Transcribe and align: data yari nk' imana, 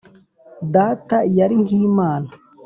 data 0.73 1.17
yari 1.37 1.55
nk' 1.63 1.75
imana, 1.85 2.29